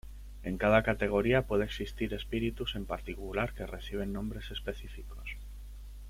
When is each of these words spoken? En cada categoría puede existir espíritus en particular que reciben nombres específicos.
En 0.41 0.57
cada 0.57 0.81
categoría 0.81 1.45
puede 1.45 1.63
existir 1.63 2.15
espíritus 2.15 2.73
en 2.75 2.87
particular 2.87 3.53
que 3.53 3.67
reciben 3.67 4.13
nombres 4.13 4.49
específicos. 4.49 5.29